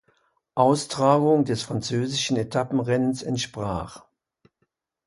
[0.55, 4.01] Austragung des französischen Etappenrennens entsprach.